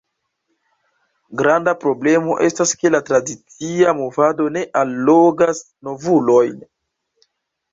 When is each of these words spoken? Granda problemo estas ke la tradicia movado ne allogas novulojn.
Granda 1.41 1.75
problemo 1.83 2.37
estas 2.47 2.73
ke 2.79 2.91
la 2.95 3.01
tradicia 3.11 3.93
movado 4.01 4.49
ne 4.57 4.65
allogas 4.83 5.63
novulojn. 5.91 6.59